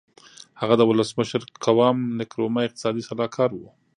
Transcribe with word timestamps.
هغه 0.61 0.75
د 0.77 0.81
ولسمشر 0.89 1.41
قوام 1.65 1.97
نکرومه 2.19 2.59
اقتصادي 2.67 3.03
سلاکار 3.09 3.49
و. 3.55 3.61